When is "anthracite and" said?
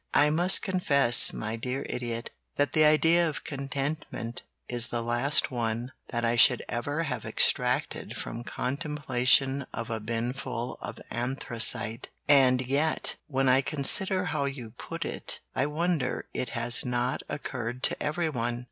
11.11-12.65